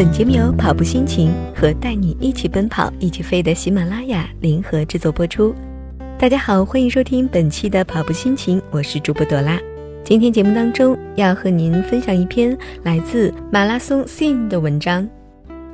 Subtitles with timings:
[0.00, 5.54] 本节目由跑步心情和带你一起奔跑、一起飞的喜马拉雅联合制作播出。
[6.18, 9.60] 大家好，欢迎收听本期的跑步心情，我是主播朵拉。
[10.02, 15.06] 今天节目当中要和您分享一篇来自马拉松 Scene 的文章。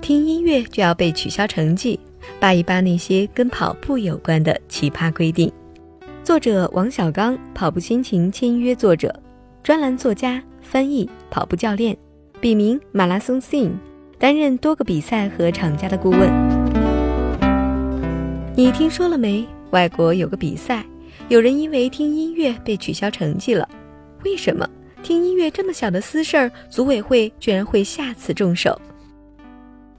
[0.01, 2.01] 听音乐就要被取消成绩，
[2.41, 5.53] 扒一扒那些跟跑步有关的奇葩规定。
[6.25, 9.15] 作者王小刚，跑步心情签约作者，
[9.63, 11.97] 专栏作家、翻译、跑步教练，
[12.41, 13.71] 笔名马拉松 Scene，
[14.19, 16.31] 担任多个比赛和厂家的顾问。
[18.57, 19.47] 你听说了没？
[19.71, 20.85] 外国有个比赛，
[21.29, 23.69] 有人因为听音乐被取消成绩了。
[24.25, 24.69] 为什么
[25.03, 28.81] 听音乐这么小的私事儿，组委会居然会下此重手？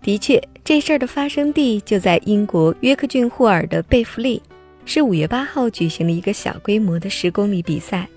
[0.01, 4.41] 的确，这事儿的发生地就在英国约克郡霍尔的贝弗利，
[4.85, 8.07] 是五月八号举行了一个小规模的十公里比赛。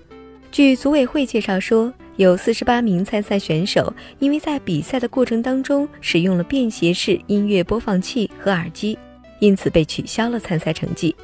[0.51, 8.95] 据组委会介绍说，有四十八名参赛选手因为在比赛的过程当中使用了便携式音乐播放器和耳机，
[9.39, 11.15] 因此被取消了参赛成绩。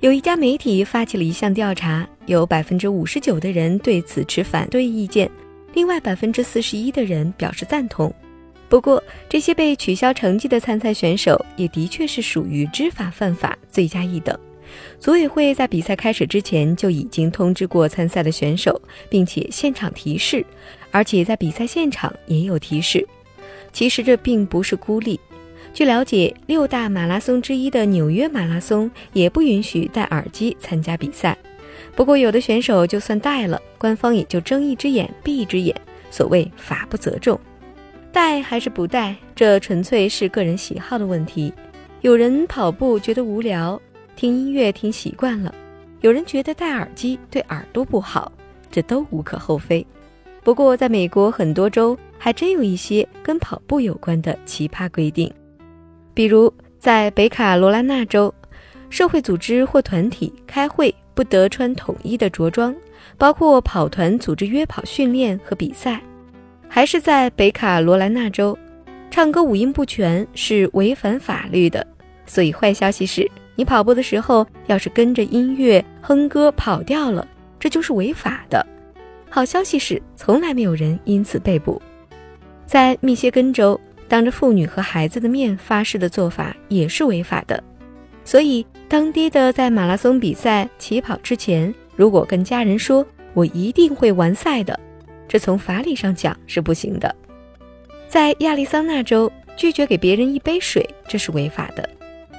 [0.00, 5.30] 有一家媒体发起了一项调查，有百分之五十九的人对此持反对意见，
[5.72, 8.14] 另外百分之四十一的人表示赞同。
[8.68, 14.38] 不过，这些被取消成绩的参赛选手也的确是属于知法犯法、罪加一等。
[14.98, 20.44] 组委会在比赛开始之前就已经通知过参赛的选手，并且现场提示，
[20.90, 23.06] 而且在比赛现场也有提示。
[23.72, 25.18] 其实这并不是孤立。
[25.74, 31.36] 据了解，六大马拉松之一的纽约马拉松也不允许戴耳机参加比赛。
[31.96, 35.74] 不过，有的选手就算戴了，官方也就睁一只眼闭一只眼，
[36.10, 37.38] 所谓法不责众。
[38.12, 41.52] 戴还是不戴，这纯粹是个人喜好的问题。
[42.02, 43.80] 有人跑步觉得无聊，
[44.14, 45.52] 听音乐听习惯了；
[46.00, 48.30] 有人觉得戴耳机对耳朵不好，
[48.70, 49.86] 这都无可厚非。
[50.44, 55.32] 不过，在美国很多州还真有一些跟跑步有关的奇葩规定，
[56.14, 58.32] 比如在北卡罗来纳州，
[58.90, 62.74] 社会组织或团体开会不得穿统一的着装，
[63.16, 66.00] 包括跑团组织约跑训练和比赛。
[66.68, 68.58] 还是在北卡罗来纳州，
[69.10, 71.86] 唱歌五音不全是违反法律的。
[72.26, 77.26] 所以坏消息是，你跑步的时候要是跟着音乐哼歌跑掉了，
[77.58, 78.64] 这就是违法的。
[79.28, 81.80] 好消息是，从来没有人因此被捕。
[82.66, 87.62] 在密歇根州，当着妇女和孩子的面发誓的做法也是违法的。
[88.24, 93.04] 所以，当爹的在马拉松比赛起跑之前，如果跟家人说
[93.34, 94.78] “我一定会完赛的”，
[95.26, 97.14] 这从法理上讲是不行的，
[98.06, 101.88] 在亚利桑那州拒绝给别人一杯水，这是违法的，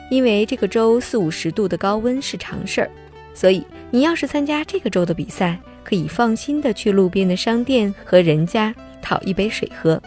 [0.09, 2.89] 因为这个州四五十度的高温是常事儿，
[3.33, 10.01] 所以你要是参加这个州的比赛，可以放心的去路边的商店和人家讨一杯水喝。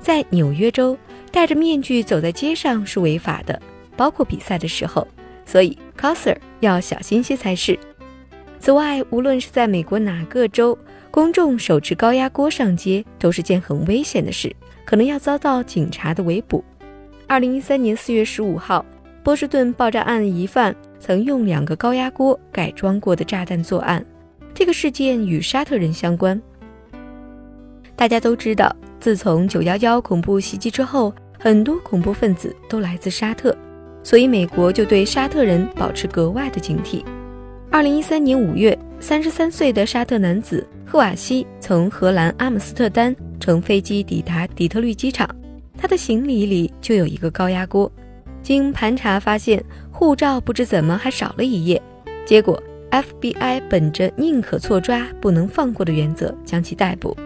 [0.00, 0.96] 在纽约州，
[1.30, 3.60] 戴着面具走在街上是违法的，
[3.96, 5.06] 包括比赛的时候，
[5.46, 7.78] 所以 coser 要小心些才是。
[8.58, 10.78] 此外，无论是在美国哪个州。
[11.10, 14.52] 公众手持高压锅上街都是件很危险的事，
[14.84, 16.64] 可能要遭到警察的围捕。
[17.28, 18.84] 二零一三年四月十五号，
[19.24, 24.04] 波士顿爆炸案疑犯曾用两个高压锅改装过的炸弹作案，
[24.52, 26.40] 这个事件与沙特人相关。
[27.96, 28.70] 大家都知道，
[29.00, 33.56] 自从九幺幺恐怖袭击之后，很多恐怖分子都来自沙特，
[34.02, 37.02] 所以美国就对沙特人保持格外的警惕。
[37.70, 40.66] 二零一三年五月，三十三岁的沙特男子。
[40.86, 45.26] 赫瓦西从荷兰阿姆斯特丹乘飞机抵达底特律机场，
[45.78, 47.90] 他的行李里就有一个高压锅。
[48.44, 51.82] 经盘查发现，护照不知怎么还少了一页。
[52.26, 57.16] 结果 FBI 本着宁可错抓不能放过的原则，将其逮捕。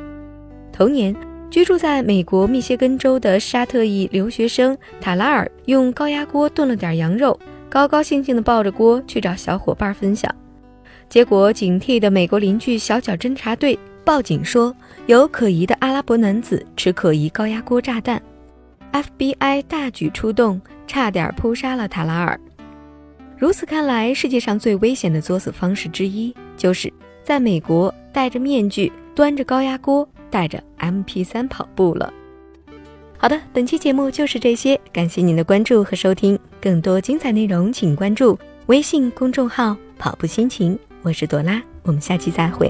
[0.73, 1.15] 同年，
[1.51, 10.33] 居住在美国密歇根州的沙特裔留学生塔拉尔用高压锅炖了点羊肉，高高兴兴地抱着锅去找小伙伴分享。
[11.09, 14.73] 结果，警惕的美国邻居小脚侦察队报警说，
[15.07, 18.23] 有可疑的阿拉伯男子持可疑高压锅炸弹。
[18.93, 22.41] FBI 大举出动，差点扑杀了塔拉尔。
[23.37, 26.93] 如此看来，世界上最危险的作死方式之一，就是
[27.23, 32.13] 在美国戴着面具、端着高压锅、带着 MP3 跑步了。
[33.17, 36.37] 好的，本期节目就是这些，感谢您的关注和收听。
[36.61, 38.37] 更多精彩内容，请关注
[38.67, 40.77] 微信公众号“跑步心情”。
[41.03, 42.69] 我是朵拉，我们下期再会。